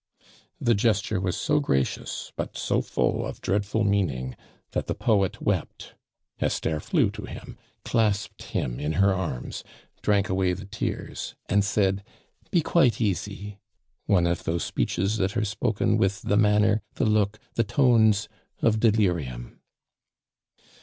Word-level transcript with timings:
The 0.59 0.73
gesture 0.73 1.21
was 1.21 1.37
so 1.37 1.59
gracious, 1.59 2.33
but 2.35 2.57
so 2.57 2.81
full 2.81 3.23
of 3.23 3.39
dreadful 3.39 3.83
meaning, 3.83 4.35
that 4.71 4.87
the 4.87 4.95
poet 4.95 5.39
wept; 5.39 5.93
Esther 6.39 6.79
flew 6.79 7.11
to 7.11 7.25
him, 7.25 7.55
clasped 7.85 8.41
him 8.45 8.79
in 8.79 8.93
her 8.93 9.13
arms, 9.13 9.63
drank 10.01 10.27
away 10.27 10.53
the 10.53 10.65
tears, 10.65 11.35
and 11.45 11.63
said, 11.63 12.03
"Be 12.49 12.61
quite 12.61 12.99
easy!" 12.99 13.59
one 14.07 14.25
of 14.25 14.43
those 14.43 14.63
speeches 14.63 15.17
that 15.17 15.37
are 15.37 15.45
spoken 15.45 15.97
with 15.97 16.23
the 16.23 16.35
manner, 16.35 16.81
the 16.95 17.05
look, 17.05 17.39
the 17.53 17.63
tones 17.63 18.27
of 18.59 18.79
delirium. 18.79 19.59